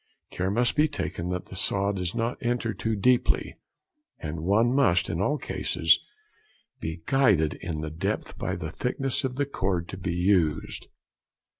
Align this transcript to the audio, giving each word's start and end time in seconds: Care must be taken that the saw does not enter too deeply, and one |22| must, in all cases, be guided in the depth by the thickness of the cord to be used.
Care 0.31 0.49
must 0.49 0.75
be 0.75 0.87
taken 0.87 1.29
that 1.29 1.45
the 1.45 1.55
saw 1.55 1.91
does 1.91 2.15
not 2.15 2.39
enter 2.41 2.73
too 2.73 2.95
deeply, 2.95 3.59
and 4.17 4.39
one 4.39 4.71
|22| 4.71 4.73
must, 4.73 5.09
in 5.11 5.21
all 5.21 5.37
cases, 5.37 5.99
be 6.79 7.03
guided 7.05 7.53
in 7.53 7.81
the 7.81 7.91
depth 7.91 8.35
by 8.39 8.55
the 8.55 8.71
thickness 8.71 9.23
of 9.23 9.35
the 9.35 9.45
cord 9.45 9.87
to 9.89 9.97
be 9.97 10.15
used. 10.15 10.87